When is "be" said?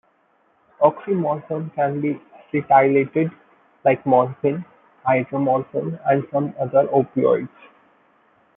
2.01-2.19